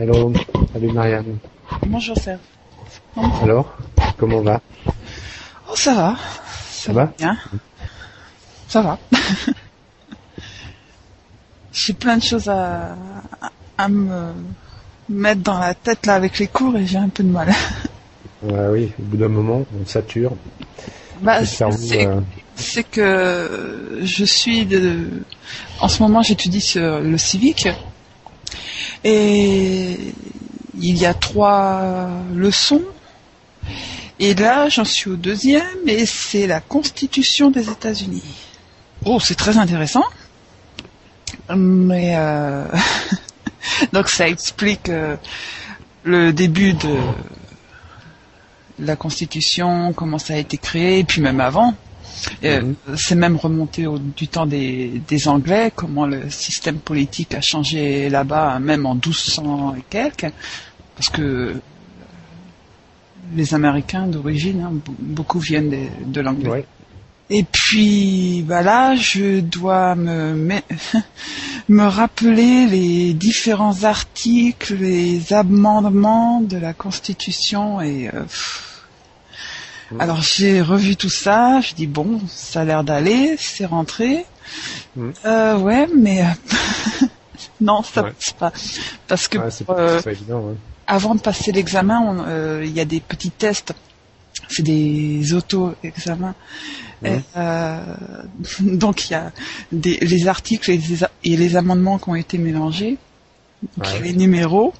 [0.00, 0.32] Hello,
[0.72, 1.36] salut Marianne.
[1.86, 2.40] Bonjour Serge.
[3.42, 3.76] Alors,
[4.16, 4.58] comment va
[5.68, 6.16] Oh, ça va.
[6.70, 7.36] Ça, va bien.
[8.66, 8.98] Ça va.
[11.74, 12.96] J'ai plein de choses à,
[13.76, 14.32] à me
[15.10, 17.52] mettre dans la tête là avec les cours et j'ai un peu de mal.
[18.42, 20.32] Ouais, oui, au bout d'un moment, on sature.
[21.20, 22.20] Bah, c'est euh,
[22.56, 25.10] c'est que je suis de...
[25.78, 27.68] En ce moment, j'étudies sur le civique
[29.04, 29.96] et
[30.78, 32.82] il y a trois leçons.
[34.18, 38.22] Et là, j'en suis au deuxième et c'est la Constitution des États-Unis.
[39.06, 40.04] Oh, c'est très intéressant.
[41.56, 42.64] Mais euh,
[43.92, 45.16] donc ça explique euh,
[46.04, 46.96] le début de
[48.78, 51.74] la Constitution, comment ça a été créé, et puis même avant.
[52.44, 52.72] Euh.
[52.96, 58.08] C'est même remonté au, du temps des, des Anglais, comment le système politique a changé
[58.08, 60.32] là-bas, même en 1200 et quelques,
[60.96, 61.54] parce que
[63.34, 66.50] les Américains d'origine, hein, be- beaucoup viennent de, de l'anglais.
[66.50, 66.66] ouais.
[67.32, 70.56] Et puis, bah là, je dois me, me,
[71.68, 78.69] me rappeler les différents articles, les amendements de la Constitution et euh, pff.
[79.90, 80.00] Mhm.
[80.00, 84.24] alors j'ai revu tout ça, je dis bon, ça a l'air d'aller, c'est rentré.
[84.96, 85.12] Mhm.
[85.24, 86.26] Euh, ouais, mais euh,
[87.60, 88.12] non, ça Ouais.
[88.12, 88.52] passe pas
[89.08, 90.54] parce que Ouais, pour, euh, pas évident.
[90.86, 93.72] avant de passer l'examen, euh, il y a des petits tests.
[94.48, 96.34] C'est des auto-examens.
[97.04, 97.80] Euh,
[98.60, 99.32] donc il y a
[99.72, 102.96] des, les articles et les, a- et les amendements qui ont été mélangés.
[103.76, 104.72] Donc il y a les numéros.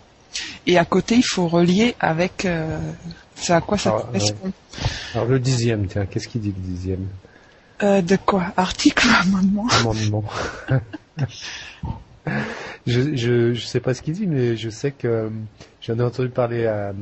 [0.67, 2.79] Et à côté, il faut relier avec euh,
[3.37, 4.53] ce à quoi ça Ah, correspond.
[5.15, 7.07] Alors le dixième, tiens, qu'est-ce qu'il dit le dixième
[7.83, 8.53] Euh, de quoi?
[8.57, 9.67] Article ou amendement?
[9.81, 10.25] Amendement
[12.87, 15.29] je, je, je sais pas ce qu'il dit, mais je sais que euh,
[15.81, 16.93] j'en ai entendu parler à,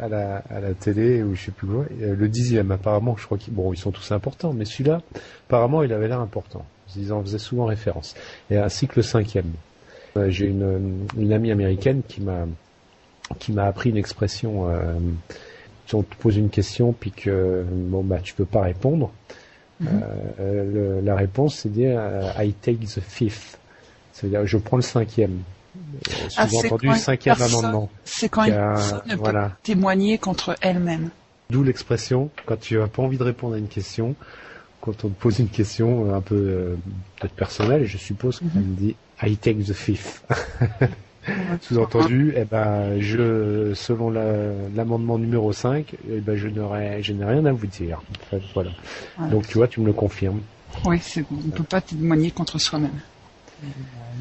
[0.00, 1.84] à, la, à la télé ou je sais plus quoi.
[2.02, 5.00] Euh, Le dixième, apparemment, je crois qu'ils bon, ils sont tous importants, mais celui-là,
[5.46, 6.64] apparemment, il avait l'air important.
[6.96, 8.14] Ils en faisaient souvent référence.
[8.50, 9.52] Et ainsi que le cinquième.
[10.18, 12.46] Euh, J'ai une, une amie américaine qui m'a
[13.38, 14.68] qui m'a appris une expression.
[14.70, 14.94] Euh,
[15.86, 19.10] si on te pose une question puis que bon bah tu peux pas répondre,
[19.80, 19.88] Mhm.
[20.40, 23.58] euh, le- la réponse c'est dire euh, I take the fifth.
[24.12, 25.38] Ça veut dire je prends le cinquième.
[25.76, 27.88] Euh, Ah, Sous-entendu une cinquième personne amendement.
[28.04, 29.52] C'est quand une a- personne ne peut voilà.
[29.62, 31.10] témoigner contre elle-même.
[31.50, 34.14] D'où l'expression quand tu as pas envie de répondre à une question,
[34.88, 36.76] quand on te pose une question un peu euh,
[37.20, 40.24] peut-être personnelle, je suppose qu'on me dit I take the fifth.
[41.60, 47.24] Sous-entendu, eh ben, je, selon la- l'amendement numéro 5, eh ben, je n'aurais, je n'ai
[47.24, 48.00] rien à vous dire.
[48.54, 48.70] Voilà.
[49.16, 49.30] Voilà.
[49.30, 50.40] Donc, tu vois, tu me le confirmes.
[50.86, 51.38] Oui, c'est bon.
[51.44, 53.00] On ne peut pas témoigner contre soi-même.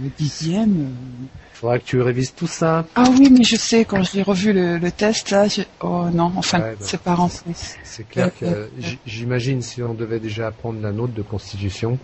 [0.01, 0.81] Le dixième.
[0.81, 2.85] euh, Faudra que tu révises tout ça.
[2.95, 5.61] Ah oui, mais je sais, quand j'ai revu le, le test, là, je...
[5.81, 6.85] oh non, enfin, Ouais, bah.
[6.85, 7.51] c'est pas rentré.
[7.83, 11.97] C'est clair que, j- j'imagine, si on devait déjà apprendre la note de constitution,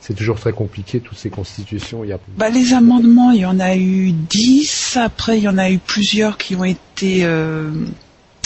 [0.00, 2.04] c'est toujours très compliqué, toutes ces constitutions.
[2.04, 5.48] Il y a, Bah, les amendements, il y en a eu 10, après il y
[5.48, 7.70] en a eu plusieurs qui ont été euh,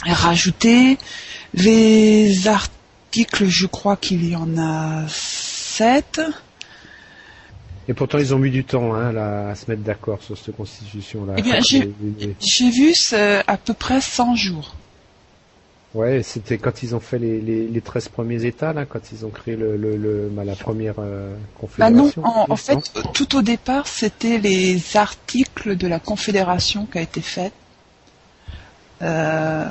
[0.07, 0.97] rajoutés.
[1.53, 6.23] Les articles, je crois qu'il y en a 7.
[7.89, 10.57] Et pourtant, ils ont mis du temps, hein, là, à se mettre d'accord sur cette
[10.57, 11.35] constitution-là.
[11.39, 11.91] Eh bien, j'ai-
[12.71, 14.75] vu c'est à peu près 100 jours.
[15.93, 19.27] Ouais, c'était quand ils ont fait les, les, les 13 premiers États, là, quand ils
[19.27, 21.35] ont créé le, le, le- bah, la première euh,
[21.79, 22.25] Bah non, confédération.
[22.25, 26.99] en, en non fait, euh, tout au départ, c'était les articles de la Confédération qui
[26.99, 27.53] a été faite.
[29.03, 29.65] Euh,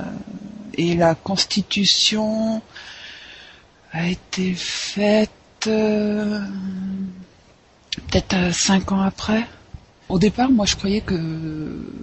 [0.73, 2.61] et la Constitution
[3.93, 5.29] a été faite
[5.67, 6.39] euh,
[7.99, 9.43] peut-être euh, cinq ans après.
[10.09, 11.15] Au départ, moi, je croyais que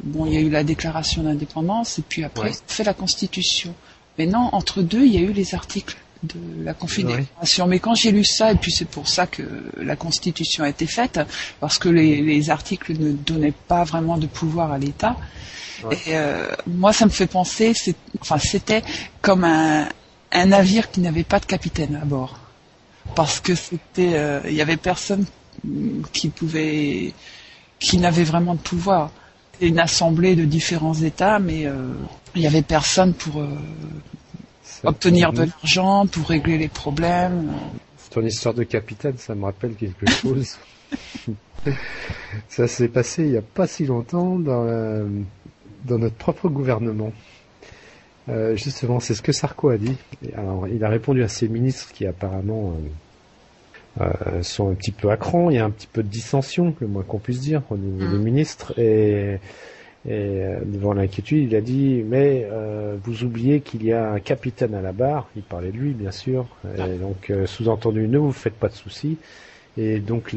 [0.05, 2.57] bon, il y a eu la Déclaration d'indépendance et puis après, Ouais.
[2.69, 3.75] fait la Constitution.
[4.19, 7.67] Mais non, entre deux, il y a eu les articles de la Confédération.
[7.67, 9.43] Mais quand j'ai lu ça, et puis c'est pour ça que
[9.77, 11.21] la Constitution a été faite,
[11.61, 15.17] parce que les, les articles ne donnaient pas vraiment de pouvoir à l'État.
[15.85, 15.95] Ouais.
[16.07, 17.75] Et euh, moi, ça me fait penser,
[18.21, 18.83] enfin, c'était
[19.21, 19.89] comme un,
[20.33, 22.39] un navire qui n'avait pas de capitaine à bord,
[23.15, 25.27] parce que c'était, euh, il y avait personne
[26.13, 27.13] qui pouvait,
[27.79, 29.11] qui n'avait vraiment de pouvoir.
[29.53, 31.89] C'était une assemblée de différents États, mais euh,
[32.35, 33.49] il y avait personne pour euh,
[34.85, 37.51] obtenir de l'argent, pour régler les problèmes.
[38.11, 40.59] Ton histoire de capitaine, ça me rappelle quelque chose.
[42.49, 45.03] ça s'est passé il n'y a pas si longtemps dans, la-
[45.85, 47.13] dans notre propre gouvernement.
[48.29, 49.97] Euh, justement, c'est ce que Sarko a dit.
[50.37, 52.89] Alors, il a répondu à ses ministres qui apparemment euh,
[54.01, 55.51] euh, sont un petit peu à cran.
[55.51, 58.05] Il y a un petit peu de dissension, le moins qu'on puisse dire, au niveau
[58.05, 58.11] Mhm.
[58.13, 58.79] des ministres.
[58.79, 59.39] Et,
[60.09, 64.21] Et euh, devant l'inquiétude, il a dit mais euh, vous oubliez qu'il y a un
[64.21, 65.29] capitaine à la barre.
[65.35, 66.47] Il parlait de lui, bien sûr.
[66.79, 69.19] Et donc euh, sous-entendu, ne vous faites pas de soucis.
[69.77, 70.33] Et donc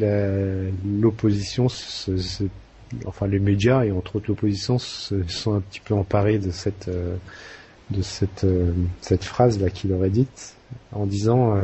[1.00, 2.44] l'opposition, se- se-
[3.06, 6.88] enfin les médias et entre autres l'opposition, se sont un petit peu emparés de cette
[6.88, 7.16] euh,
[7.92, 8.72] de cette euh,
[9.02, 10.56] cette phrase là qu'il aurait dite
[10.94, 11.62] en disant euh,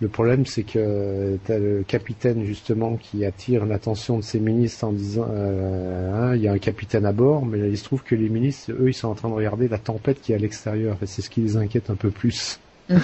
[0.00, 4.84] le problème, c'est que tu as le capitaine justement qui attire l'attention de ses ministres
[4.84, 8.04] en disant euh, hein, il y a un capitaine à bord, mais il se trouve
[8.04, 10.38] que les ministres, eux, ils sont en train de regarder la tempête qui est à
[10.38, 10.96] l'extérieur.
[11.02, 12.60] Et c'est ce qui les inquiète un peu plus.
[12.88, 12.96] Mm.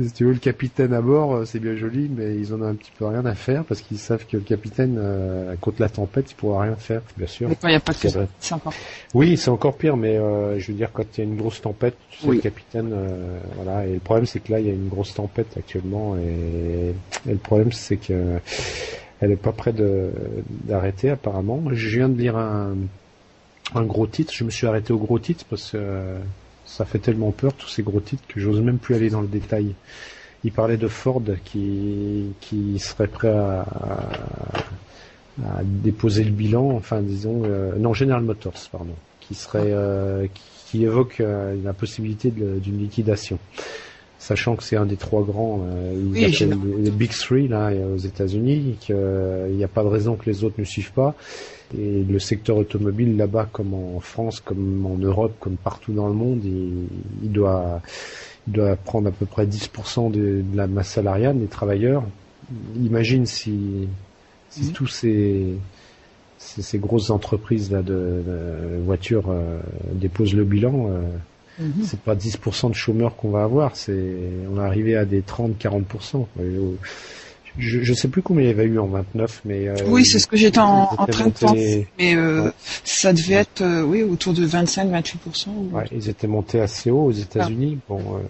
[0.00, 2.66] Si tu veux, le capitaine à bord, euh, c'est bien joli, mais ils en ont
[2.66, 5.88] un petit peu rien à faire parce qu'ils savent que le capitaine, euh, contre la
[5.88, 7.48] tempête, il pourra rien faire, bien sûr.
[7.48, 8.28] Mais quand il n'y a pas de C'est vrai.
[8.40, 8.72] c'est encore.
[9.14, 11.60] Oui, c'est encore pire, mais euh, je veux dire, quand il y a une grosse
[11.60, 12.36] tempête, tu sais, Oui.
[12.36, 13.86] le capitaine, euh, voilà.
[13.86, 16.94] Et le problème, c'est que là, il y a une grosse tempête actuellement, et,
[17.28, 18.38] et le problème, c'est que
[19.20, 20.10] elle est pas près de
[20.64, 21.62] d'arrêter apparemment.
[21.70, 22.74] Je viens de lire un
[23.74, 24.32] un gros titre.
[24.34, 26.18] Je me suis arrêté au gros titre parce que euh,
[26.72, 29.28] ça fait tellement peur tous ces gros titres que j'ose même plus aller dans le
[29.28, 29.74] détail.
[30.42, 33.64] Il parlait de Ford qui qui serait prêt à,
[35.62, 40.84] déposer le bilan, enfin disons euh, non General Motors pardon, qui serait euh, qui, qui
[40.84, 43.38] évoque euh, la possibilité d'une liquidation.
[44.22, 46.30] Sachant que c'est un des trois grands, euh, Oui,
[46.78, 48.94] les, Big Three là aux États-Unis, qu'il
[49.56, 51.16] n'y a pas de raison que les autres ne suivent pas.
[51.76, 56.14] Et le secteur automobile là-bas, comme en France, comme en Europe, comme partout dans le
[56.14, 56.84] monde, il,
[57.24, 57.80] il doit,
[58.46, 62.04] il doit prendre à peu près 10% de, de la masse salariale des travailleurs.
[62.80, 63.88] Imagine si,
[64.50, 64.72] si Mhm.
[64.72, 65.46] tous ces,
[66.38, 69.58] ces, ces grosses entreprises là de, de voitures euh,
[69.94, 70.86] déposent le bilan.
[70.90, 71.00] euh,
[71.58, 71.84] Mhm.
[71.84, 73.92] c'est pas 10% de chômeurs qu'on va avoir, c'est
[74.50, 76.26] on va arriver à des 30-40%.
[76.40, 76.72] Euh,
[77.58, 80.18] Je, je sais plus combien il y avait eu en 29, mais euh, Oui, c'est
[80.18, 81.86] ce que j'étais en, train de penser.
[81.98, 82.50] Mais euh, Ouais.
[82.84, 85.50] ça devait être, euh, oui, autour de 25-28%.
[85.50, 87.78] ou- Ouais, ils étaient montés assez haut aux États-Unis.
[87.90, 88.20] Bon, euh,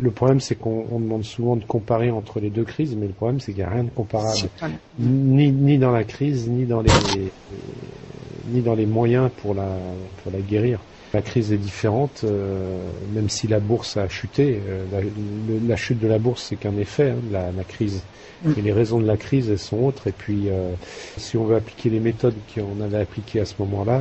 [0.00, 3.12] le problème c'est qu'on on demande souvent de comparer entre les deux crises, mais le
[3.12, 4.48] problème c'est qu'il n'y a rien de comparable,
[5.00, 6.90] ni, ni dans la crise, ni dans les
[8.52, 9.66] ni dans les moyens pour la
[10.22, 10.78] pour la guérir.
[11.12, 12.78] La crise est différente, euh,
[13.14, 14.60] même si la bourse a chuté.
[14.68, 17.64] euh, la, le- la chute de la bourse, c'est qu'un effet hein, de la, la
[17.64, 18.02] crise.
[18.44, 18.52] Mm.
[18.56, 20.06] Et les raisons de la crise, elles sont autres.
[20.06, 20.70] Et puis, euh,
[21.16, 24.00] si on veut appliquer les méthodes qu'on avait appliquées à ce moment-là,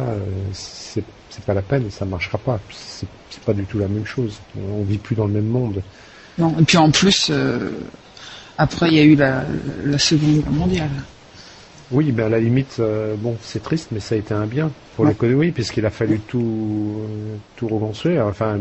[0.53, 1.03] c'est
[1.45, 2.59] pas la peine, ça marchera pas.
[2.71, 3.07] C'est
[3.45, 4.37] pas du tout la même chose.
[4.77, 5.81] On vit plus dans le même monde.
[6.37, 6.55] Non.
[6.59, 7.31] Et puis en plus,
[8.57, 9.45] après, il y a eu la,
[9.85, 10.89] la Seconde Guerre mondiale.
[11.91, 14.71] Oui, ben à la limite, euh, bon, c'est triste, mais ça a été un bien
[14.95, 15.11] pour Ouais.
[15.11, 18.27] l'économie, puisqu'il a fallu tout euh, tout reconstruire.
[18.27, 18.59] Enfin,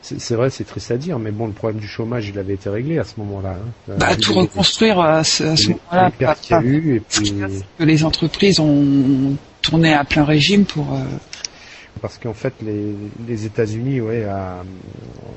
[0.00, 2.54] c'est c'est vrai, c'est triste à dire, mais bon, le problème du chômage, il avait
[2.54, 3.56] été réglé à ce moment-là.
[3.58, 3.94] hein.
[3.98, 6.04] Bah, Euh, tout les- reconstruire à ce, à ce les- moment-là.
[6.06, 7.34] les pertes qu'il y a pas- eu, et puis
[7.78, 10.92] que les entreprises ont tourné à plein régime pour.
[10.92, 10.98] euh,
[12.00, 14.26] parce qu'en fait, les, États-Unis, ouais,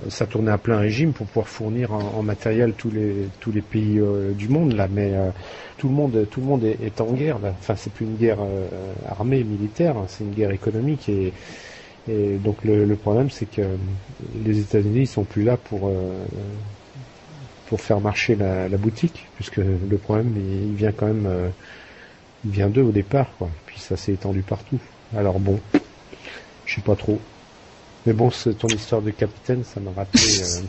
[0.10, 4.00] ça tournait à plein régime pour pouvoir fournir en, matériel tous les tous les pays
[4.00, 5.30] euh, du monde là, mais euh,
[5.78, 7.40] tout le monde tout le monde est, en guerre.
[7.40, 7.54] Là.
[7.60, 8.68] Enfin, c'est plus une guerre euh,
[9.08, 11.34] armée militaire, hein, c'est une guerre économique et
[12.08, 13.64] donc le, problème, c'est que
[14.46, 15.92] les États-Unis ils sont plus là pour
[17.66, 21.28] pour faire marcher la, boutique, puisque le problème il, il vient quand même
[22.46, 23.50] il vient d'eux au départ, quoi.
[23.66, 24.80] Puis ça s'est étendu partout.
[25.18, 25.60] Alors bon,
[26.66, 27.20] je sais pas trop.
[28.06, 30.24] Mais bon, c'est ton histoire de capitaine, ça m'a rappelé.
[30.42, 30.62] euh,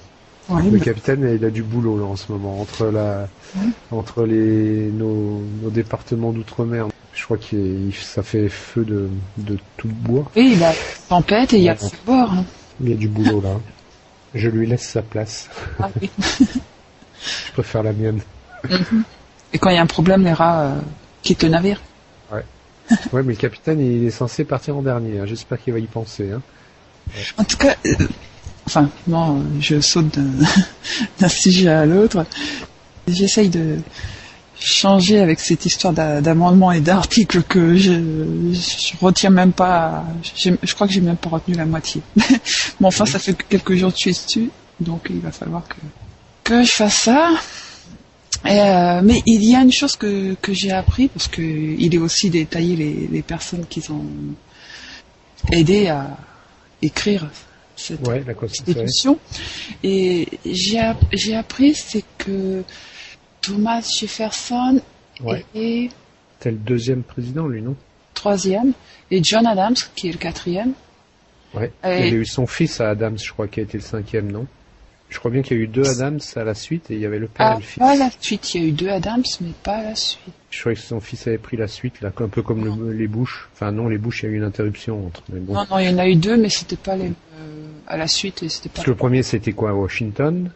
[0.54, 3.28] ouais, le capitaine, il a du boulot là en ce moment entre la,
[3.90, 6.86] entre les nos, nos départements d'outre-mer.
[7.14, 10.24] Je crois que ça fait feu de, de tout bois.
[10.36, 10.72] oui, il y a
[11.08, 12.30] tempête et il y a le bord.
[12.32, 12.44] hein.
[12.80, 13.54] Il y a du boulot là.
[14.34, 15.48] Je lui laisse sa place.
[15.80, 16.10] Ah, oui.
[16.18, 18.20] Je préfère la mienne.
[19.52, 20.80] Et quand il y a un problème, les rats euh,
[21.22, 21.80] quittent le navire.
[23.12, 25.18] Ouais, mais le capitaine, il est censé partir en dernier.
[25.20, 25.26] hein.
[25.26, 26.30] J'espère qu'il va y penser.
[26.32, 26.42] Hein.
[27.38, 28.06] En tout cas, euh,
[28.66, 30.18] enfin, non, je saute
[31.20, 32.24] d'un sujet à l'autre.
[33.08, 33.78] J'essaye de
[34.58, 37.92] changer avec cette histoire d'a- d'amendement et d'articles que je,
[38.52, 40.04] je retiens même pas.
[40.38, 42.00] Je crois que j'ai même pas retenu la moitié.
[42.80, 44.50] bon, enfin, ça fait que quelques jours que je suis dessus,
[44.80, 45.74] donc il va falloir que
[46.44, 47.30] que je fasse ça.
[48.44, 51.98] Euh, mais il y a une chose que, que j'ai appris parce que il est
[51.98, 54.04] aussi détaillé les, les personnes qui ont
[55.52, 56.16] aidé à
[56.82, 57.28] écrire
[57.76, 59.18] cette Ouais, la constitution.
[59.82, 62.62] Et j'ai app- j'ai appris c'est que
[63.40, 64.80] Thomas Jefferson
[65.22, 65.44] Ouais.
[65.54, 65.90] est
[66.40, 67.74] T'es le deuxième président, lui, non?
[68.12, 68.72] troisième
[69.10, 70.72] et John Adams qui est le quatrième.
[71.54, 71.72] Ouais.
[71.84, 73.82] Et- Il y avait eu son fils à Adams, je crois, qui a été le
[73.84, 74.46] cinquième, non?
[75.08, 77.06] Je crois bien qu'il y a eu deux Adams à la suite et il y
[77.06, 77.78] avait le père Ah, et le fils.
[77.78, 78.54] pas à la suite.
[78.54, 80.34] Il y a eu deux Adams, mais pas à la suite.
[80.50, 83.06] Je croyais que son fils avait pris la suite, là, un peu comme le- les
[83.06, 83.48] Bush.
[83.52, 85.22] Enfin non, les Bush, il y a eu une interruption entre.
[85.32, 85.54] Mais bon.
[85.54, 88.08] Non, non, il y en a eu deux, mais c'était pas les euh, à la
[88.08, 88.76] suite et c'était pas.
[88.76, 90.50] Parce que le premier, c'était quoi, Washington?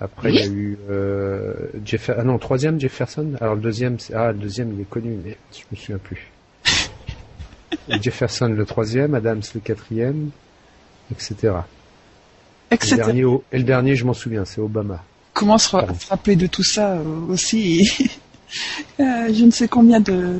[0.00, 0.36] Après, Oui.
[0.36, 1.54] il y a eu euh,
[1.84, 2.20] Jefferson.
[2.22, 3.34] Ah non, troisième Jefferson?
[3.40, 6.26] Alors le deuxième, c'est ah le deuxième, il est connu, mais je me souviens plus.
[8.00, 10.30] Jefferson le troisième, Adams le quatrième,
[11.10, 11.52] etc.
[12.72, 12.90] Et Etc.
[12.92, 15.02] le dernier, et le dernier, je m'en souviens, c'est Obama.
[15.34, 15.94] Comment se, Pardon.
[16.10, 17.88] rappeler de tout ça euh, aussi
[19.00, 20.38] Euh, Je ne sais combien de.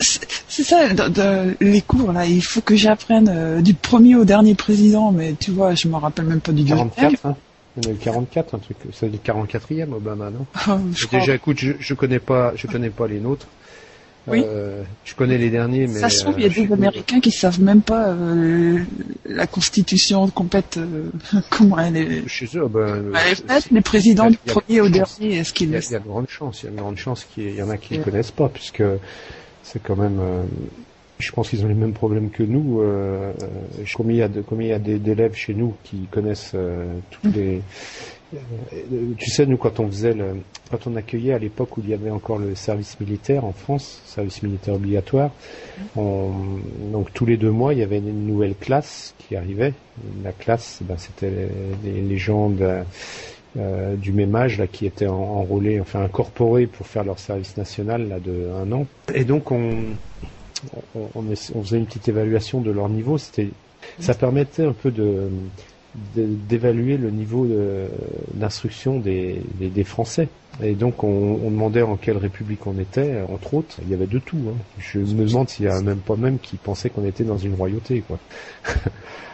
[0.00, 2.24] C'est ça, de- de- les cours là.
[2.26, 5.96] Il faut que j'apprenne euh, du premier au dernier président, mais tu vois, je me
[5.96, 6.90] rappelle même pas du deuxième.
[6.90, 7.36] 44, hein
[7.76, 8.76] Il y en a eu 44, un truc.
[8.92, 10.46] C'est le 44e Obama, non?
[10.68, 11.18] Oh, je crois.
[11.20, 13.46] Déjà, écoute, je, je connais pas, je connais pas les nôtres.
[14.26, 14.42] Oui.
[14.42, 17.20] Euh, je connais les derniers, mais Ça se trouve, il y a euh, des Américains
[17.20, 18.78] qui savent même pas euh,
[19.26, 21.10] la constitution complète, euh,
[21.50, 22.26] comment elle est.
[22.28, 24.84] Chez eux, ben, Elle est faite, les présidents il du y il y premier au
[24.86, 25.18] chance.
[25.20, 26.68] dernier, est-ce Il qu'ils y, le a, il y a de grandes chances, il y
[26.68, 28.04] a de grandes chances qu'il y en a qui ne Ouais.
[28.04, 28.82] connaissent pas, puisque
[29.62, 30.42] c'est quand même, euh,
[31.18, 32.80] je pense qu'ils ont les mêmes problèmes que nous.
[32.80, 33.46] Euh, euh,
[33.84, 36.52] je- combien il y a de- il y a des- d'élèves chez nous qui connaissent
[36.54, 37.60] euh, toutes les.
[38.36, 40.14] Euh, tu sais, nous, quand on faisait
[40.70, 44.00] quand on accueillait à l'époque où il y avait encore le service militaire en France,
[44.06, 45.30] service militaire obligatoire,
[45.96, 46.32] on,
[46.92, 49.74] donc tous les deux mois, il y avait une nouvelle classe qui arrivait.
[50.22, 51.30] La classe, ben, c'était
[51.84, 52.50] les, gens
[53.56, 57.56] euh, du même âge là qui étaient en- enrôlés, enfin incorporés pour faire leur service
[57.56, 58.86] national là de un an.
[59.14, 59.76] Et donc on
[61.62, 63.18] faisait une petite évaluation de leur niveau.
[63.98, 65.28] Ça permettait un peu de-
[66.14, 67.46] d'évaluer le niveau
[68.34, 70.28] d'instruction des, des, des Français.
[70.62, 73.76] Et donc on, on demandait en quelle république on était, entre autres.
[73.82, 74.38] Il y avait de tout.
[74.48, 74.56] Hein.
[74.78, 77.54] Je me demande s'il y a même pas même qui pensaient qu'on était dans une
[77.54, 78.02] royauté.
[78.06, 78.18] Quoi.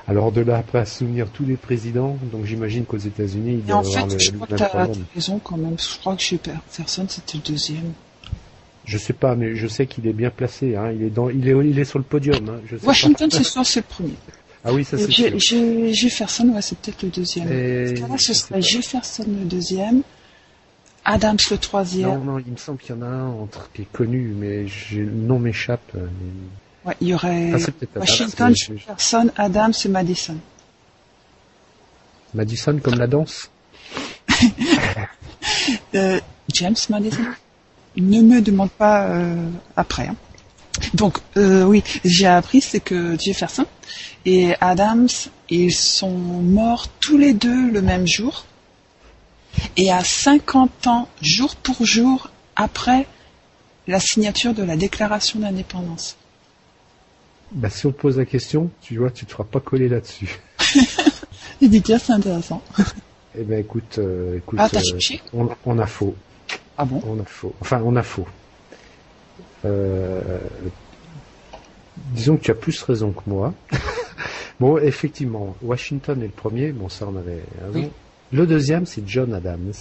[0.08, 3.72] Alors de là après à se souvenir tous les présidents, donc j'imagine qu'aux États-Unis il
[3.72, 5.76] en y avoir fait, le, je crois que raison quand même.
[5.78, 7.92] Je crois que chez personne, c'était le deuxième.
[8.86, 10.74] Je sais pas, mais je sais qu'il est bien placé.
[10.74, 10.90] Hein.
[10.92, 12.48] Il est dans, il est, il est sur le podium.
[12.48, 12.60] Hein.
[12.66, 14.14] Je sais Washington, c'est sûr, c'est le premier.
[14.64, 15.92] Ah oui, ça c'est sûr.
[15.94, 17.50] Jefferson, ouais, c'est peut-être le deuxième.
[17.50, 18.60] Et- Dans ce serait.
[18.60, 20.02] Jefferson le deuxième,
[21.04, 22.24] Adams le Non, troisième.
[22.24, 25.04] non, il me semble qu'il y en a un entre qui est connu, mais le
[25.10, 25.80] nom m'échappe.
[25.96, 26.00] euh,
[26.84, 30.36] mais- Ouais, il y aurait Ah, Adams, Washington, mais je- Jefferson, Adams et Madison.
[32.34, 33.50] Madison comme la danse?
[35.94, 36.20] Euh,
[36.52, 37.24] James Madison.
[37.96, 39.36] Ne me demande pas euh,
[39.76, 40.06] après.
[40.08, 40.16] hein.
[40.94, 43.66] Donc, euh, oui, j'ai appris, c'est que Jefferson
[44.24, 45.08] et Adams,
[45.48, 48.44] ils sont morts tous les deux le même jour.
[49.76, 53.06] Et à 50 ans, jour pour jour, après
[53.86, 56.16] la signature de la déclaration d'indépendance.
[57.52, 60.38] Bah, si on te pose la question, tu vois, tu te feras pas coller là-dessus.
[61.60, 62.62] Il dit tiens, c'est intéressant.
[63.38, 66.16] Eh ben, écoute, euh, écoute, Ah, euh, on, on a faux.
[66.76, 67.00] Ah bon?
[67.06, 67.54] On a faux.
[67.60, 68.26] Enfin, on a faux.
[69.64, 70.38] Euh,
[72.12, 73.54] disons que tu as plus raison que moi.
[74.60, 76.72] bon, effectivement, Washington est le premier.
[76.72, 77.78] Bon, ça, on avait raison.
[77.80, 77.90] Oui.
[78.32, 79.72] Le deuxième, c'est John Adams.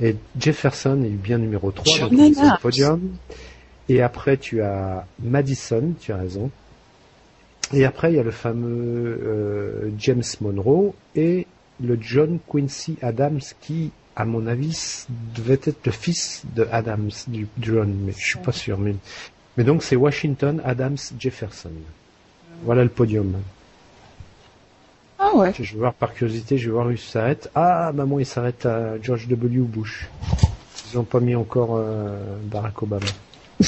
[0.00, 3.00] Et Jefferson est bien numéro 3, John donc il est sur le podium.
[3.88, 6.50] Et après, tu as Madison, tu as raison.
[7.72, 11.46] Et après, il y a le fameux euh, James Monroe et
[11.82, 17.48] le John Quincy Adams qui, à mon avis, devait être le fils de Adams, du
[17.60, 18.78] John, mais je suis pas sûr.
[18.78, 18.94] Mais,
[19.56, 21.72] mais donc c'est Washington, Adams, Jefferson.
[22.62, 23.34] Voilà le podium.
[25.18, 25.52] Ah ouais.
[25.58, 27.50] Je vais voir par curiosité, je vais voir où il s'arrête.
[27.54, 29.60] Ah, maman, il s'arrête à George W.
[29.60, 30.08] Bush.
[30.92, 33.06] Ils ont pas mis encore euh, Barack Obama.
[33.60, 33.66] Je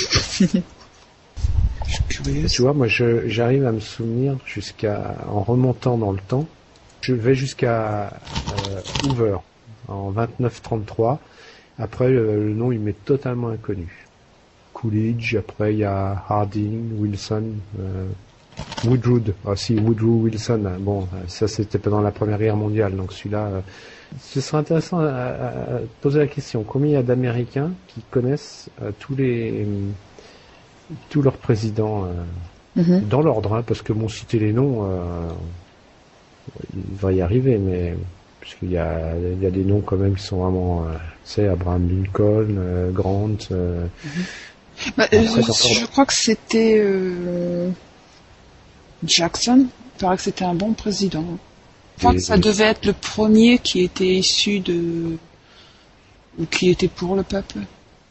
[1.93, 2.51] suis curieuse.
[2.51, 6.47] Tu vois, moi, j'arrive à me souvenir jusqu'à, en remontant dans le temps,
[7.01, 9.37] je vais jusqu'à euh, Hoover
[9.89, 11.19] en 29-33.
[11.79, 14.07] Après, le, le nom, il m'est totalement inconnu.
[14.73, 17.45] Coolidge, après, il y a Harding, Wilson,
[17.81, 18.07] euh,
[18.85, 19.21] Woodrow.
[19.47, 20.65] Ah si, Woodrow Wilson.
[20.67, 20.77] hein.
[20.81, 22.95] Bon, euh, ça, c'était pendant la Première Guerre mondiale.
[22.97, 23.61] Donc, celui-là, euh,
[24.21, 26.63] ce serait intéressant à, à- poser la question.
[26.63, 29.67] Combien il y a d'Américains qui connaissent euh, tous les
[31.11, 32.13] tous leurs présidents euh,
[32.77, 33.09] Mhm.
[33.09, 35.33] dans l'ordre, hein, parce que bon, citer les noms, euh,
[36.75, 37.95] il va y arriver, mais
[38.47, 40.93] puisqu'il y a, il y a des noms quand même qui sont vraiment, euh,
[41.25, 43.87] tu sais, Abraham Lincoln, euh, Grant, euh,
[44.97, 46.81] Bah, euh, Après, je, crois que c'était
[49.05, 49.67] Jackson.
[49.97, 51.25] Il paraît que c'était un bon président.
[51.97, 55.17] Je crois Et- que ça devait être le premier qui était issu de
[56.39, 57.59] ou qui était pour le peuple.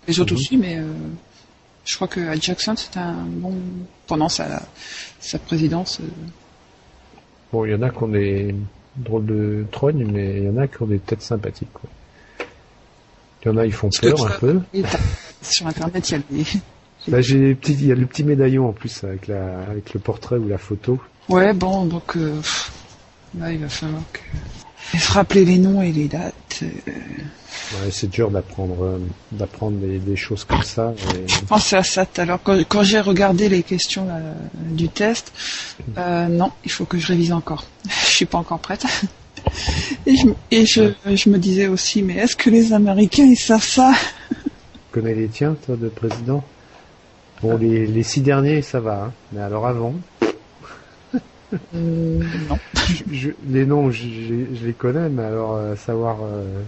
[0.08, 0.39] Les autres Mhm.
[0.39, 0.80] aussi, mais
[1.86, 3.54] je crois que Jackson c'était un bon
[4.08, 4.63] pendant sa
[5.20, 6.00] sa présidence.
[7.54, 8.54] bon, il y en a qu'on est,
[8.97, 11.71] drôle de trogne, mais il y en a qui ont des têtes sympathiques.
[11.73, 11.89] Quoi.
[13.43, 14.61] Il y en a, ils font peur un peu.
[15.41, 16.45] Sur internet, il y a des...
[17.07, 19.93] Bah, j'ai les petits, il y a le petit médaillon en plus avec la, avec
[19.93, 20.99] le portrait ou la photo.
[21.29, 22.41] Ouais, bon, donc euh,
[23.37, 24.19] là, il va falloir que
[24.98, 26.34] se rappeler les noms et les dates.
[26.63, 26.68] euh,
[27.84, 29.00] Ouais, c'est dur d'apprendre, euh,
[29.32, 30.94] d'apprendre des, des choses comme ça.
[31.15, 32.39] et- Je pensais à ça tout à l'heure.
[32.44, 34.20] Quand, quand j'ai regardé les questions là,
[34.54, 35.32] du test,
[35.98, 37.65] euh, non, il faut que je révise encore.
[37.89, 38.86] Je suis pas encore prête.
[40.08, 40.84] Et je, me- et je,
[41.15, 43.92] je me disais aussi, mais est-ce que les Américains ils savent ça?
[44.32, 44.39] Tu
[44.92, 46.44] connais les tiens, toi, de président?
[47.42, 49.06] Bon, les, les six derniers, ça va.
[49.06, 49.12] hein.
[49.34, 49.94] Mais alors avant,
[51.53, 52.57] Euh, Non.
[53.11, 54.03] je, les noms, je,
[54.65, 56.61] les connais, mais alors euh, savoir euh,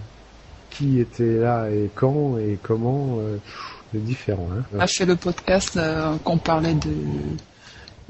[0.70, 3.18] qui était là et quand et comment,
[3.92, 4.48] c'est différent.
[4.56, 4.62] Hein.
[4.74, 5.78] On a fait le podcast
[6.24, 6.90] qu'on parlait de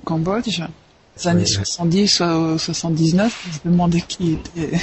[0.05, 0.61] Cambodge,
[1.17, 1.47] les années Ouais.
[1.65, 3.49] 70 ou 79.
[3.65, 4.77] Je me demandais qui était.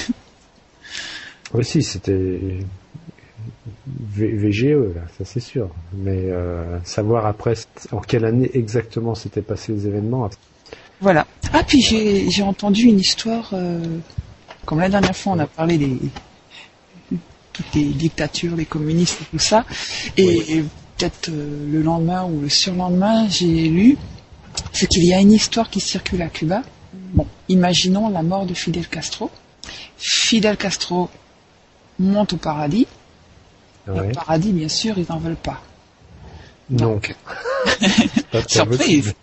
[1.53, 2.57] Aussi, c'était
[3.87, 5.69] V- VGE, là, ça c'est sûr.
[5.93, 6.29] Mais
[6.83, 7.53] savoir après
[7.91, 10.29] en quelle année exactement s'étaient passés les événements,
[11.01, 11.27] Voilà.
[11.53, 13.99] Ah, puis j'ai j'ai entendu une histoire, euh,
[14.65, 15.97] comme la dernière fois on a parlé des
[17.53, 19.65] toutes les dictatures, les communistes et tout ça,
[20.17, 20.65] et, et
[20.97, 23.97] peut-être euh, le lendemain ou le surlendemain, j'ai lu,
[24.73, 26.63] c'est qu'il y a une histoire qui circule à Cuba.
[27.13, 29.31] Bon, imaginons la mort de Fidel Castro.
[29.97, 31.09] Fidel Castro
[31.97, 32.87] monte au paradis.
[33.87, 34.07] ouais.
[34.07, 35.61] Le paradis, bien sûr, ils n'en veulent pas.
[36.69, 37.15] non, Donc,
[38.47, 39.13] Surprise.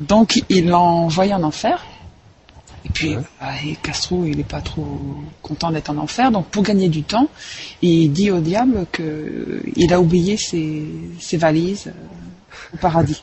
[0.00, 1.84] Donc il l'a envoyé en enfer.
[2.84, 3.22] Et puis Ouais.
[3.40, 5.00] ah, et Castro, il n'est pas trop
[5.42, 6.30] content d'être en enfer.
[6.30, 7.28] Donc pour gagner du temps,
[7.82, 10.84] il dit au diable que euh, il a oublié ses,
[11.20, 13.22] ses valises euh, au paradis.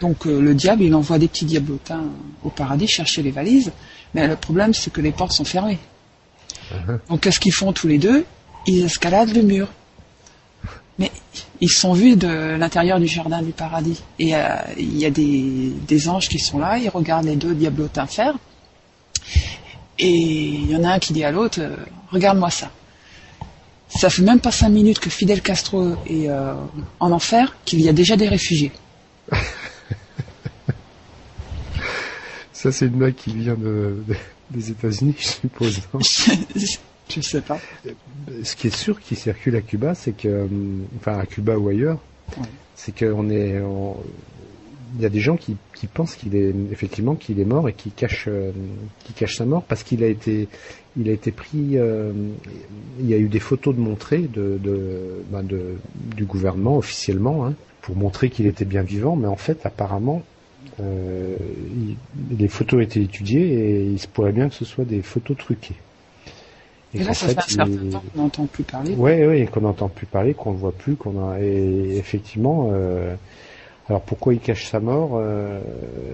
[0.00, 2.04] Donc euh, le diable, il envoie des petits diablotins
[2.44, 3.72] au paradis chercher les valises.
[4.14, 5.78] Mais le problème, c'est que les portes sont fermées.
[6.72, 6.98] Uh-huh.
[7.08, 8.24] Donc qu'est-ce qu'ils font tous les deux?
[8.66, 9.68] Ils escaladent le mur.
[11.02, 11.10] Mais
[11.60, 14.00] ils sont vus de l'intérieur du jardin du paradis.
[14.20, 14.38] Et euh,
[14.78, 18.34] il y a des, des anges qui sont là, ils regardent les deux diablotins faire.
[19.98, 21.74] Et il y en a un qui dit à l'autre, euh,
[22.10, 22.70] regarde-moi ça.
[23.88, 26.54] Ça fait même pas cinq minutes que Fidel Castro est euh,
[27.00, 28.70] en enfer, qu'il y a déjà des réfugiés.
[32.52, 34.14] Ça, c'est une blague qui vient de, de-
[34.50, 35.80] des États-Unis, je suppose.
[37.20, 37.58] sais pas.
[38.42, 41.68] Ce qui est sûr qui circule à Cuba, c'est que, hum, enfin à Cuba ou
[41.68, 41.98] ailleurs,
[42.74, 43.96] c'est qu'on est, on-
[44.94, 47.72] il y a des gens qui, qui pensent qu'il est effectivement qu'il est mort et
[47.72, 48.52] qui cachent, euh,
[49.04, 50.48] qui cachent sa mort parce qu'il a été,
[50.96, 51.78] il a été pris.
[51.78, 52.12] euh,
[52.98, 53.80] il y a eu des photos de
[54.58, 59.36] de, ben, de- du gouvernement officiellement hein, pour montrer qu'il était bien vivant, mais en
[59.36, 60.22] fait apparemment.
[60.80, 61.36] euh,
[61.74, 61.96] il-
[62.38, 65.74] les photos étaient étudiées et il se pourrait bien que ce soit des photos truquées.
[66.94, 68.94] Et là, ça fait un certain il- temps qu'on n'entend plus parler.
[68.94, 71.40] Ouais, ouais, qu'on n'entend plus parler, qu'on ne voit plus, qu'on a.
[71.40, 73.14] Et effectivement, euh,
[73.88, 75.60] alors pourquoi il cache sa mort euh,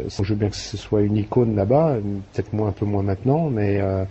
[0.09, 1.97] Je veux bien que ce soit une icône là-bas,
[2.33, 4.05] peut-être moins, un peu moins maintenant, mais euh,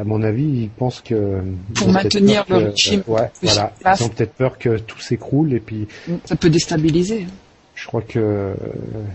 [0.00, 1.42] à mon avis, ils pensent que
[1.74, 5.52] Pour maintenir peur le que- régime ouais, voilà, ils ont peut-être peur que tout s'écroule
[5.54, 5.88] et puis
[6.26, 7.22] Ça peut déstabiliser.
[7.24, 7.32] hein.
[7.76, 8.54] Je crois que euh,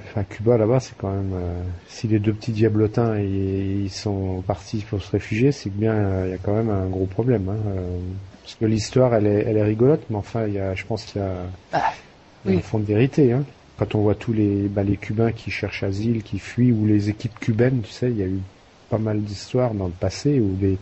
[0.06, 4.44] enfin, Cuba là-bas, c'est quand même euh, si les deux petits diablotins ils, ils sont
[4.46, 7.08] partis pour se réfugier, c'est que bien euh, il y a quand même un gros
[7.08, 7.50] problème.
[7.50, 8.00] Hein, euh,
[8.44, 11.06] parce que l'histoire, elle est, elle est rigolote, mais enfin, il y a, je pense
[11.06, 11.34] qu'il y a,
[11.74, 12.58] il y a oui.
[12.58, 13.32] un fond de vérité.
[13.34, 13.44] Hein.
[13.78, 17.10] Quand on voit tous les, bah, les Cubains qui cherchent asile, qui fuient, ou les
[17.10, 18.40] équipes cubaines, tu sais, il y a eu
[18.90, 20.78] pas mal d'histoires dans le passé où des,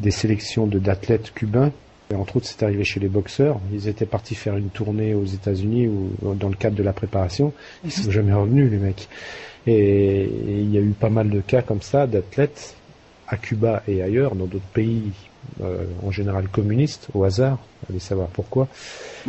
[0.00, 1.72] des sélections de d'athlètes cubains
[2.10, 3.60] et entre autres, c'est arrivé chez les boxeurs.
[3.72, 7.52] Ils étaient partis faire une tournée aux États-Unis ou dans le cadre de la préparation.
[7.84, 9.08] Ils sont jamais revenus, les mecs.
[9.66, 12.74] Et, il y a eu pas mal de cas comme ça d'athlètes
[13.28, 15.12] à Cuba et ailleurs, dans d'autres pays,
[15.62, 18.66] euh, en général communistes, au hasard, allez savoir pourquoi,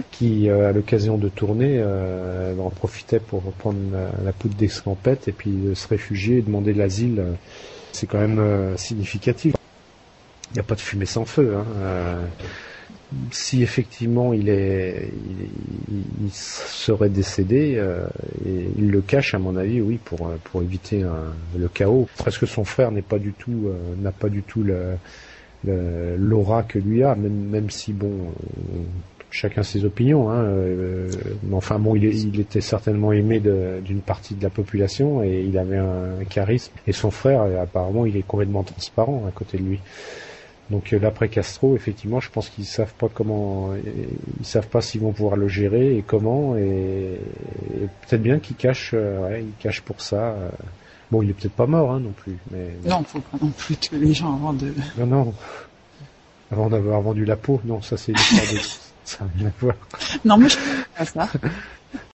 [0.10, 5.28] qui, euh, à l'occasion de tourner, euh, en profitaient pour prendre la, la poudre d'escampette
[5.28, 7.24] et puis de se réfugier et demander de l'asile.
[7.91, 9.54] C'est quand même euh, significatif.
[10.52, 11.56] Il n'y a pas de fumée sans feu.
[11.56, 11.66] Hein.
[11.78, 12.22] Euh,
[13.32, 15.10] si effectivement il est,
[15.90, 18.06] il, serait décédé, euh,
[18.46, 21.06] il le cache à mon avis, oui, pour euh, pour éviter
[21.58, 22.08] le chaos.
[22.24, 23.70] Parce que son frère n'est pas du tout,
[24.02, 24.66] n'a pas du tout
[25.66, 28.12] l'aura que lui a, même même si bon,
[29.30, 30.30] chacun ses opinions.
[30.30, 30.46] Hein,
[31.44, 35.78] mais enfin bon, il, était certainement aimé d'une partie de la population et il avait
[35.78, 36.74] un charisme.
[36.88, 39.80] Et son frère, apparemment, il est complètement transparent à côté de lui.
[40.72, 43.72] Donc euh, l'après Castro, effectivement, je pense qu'ils savent pas comment,
[44.40, 48.56] ils savent pas s'ils vont pouvoir le gérer et comment, et, et peut-être bien qu'ils
[48.56, 50.50] cachent, euh, ouais, ils cachent pour ça euh,
[51.12, 52.38] Bon, il est peut-être pas mort, hein, non plus.
[52.52, 54.74] Mais Non, faut pas non plus tuer les gens avant de.
[54.98, 55.34] non, non.
[56.50, 58.60] Avant d'avoir vendu la peau, non, ça c'est l'histoire de.
[59.04, 59.76] Ça n'a rien à voir.
[60.24, 60.58] Non, mais je
[60.96, 61.28] pas ça.